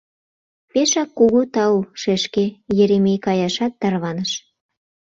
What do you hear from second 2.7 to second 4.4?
Еремей каяшат тарваныш.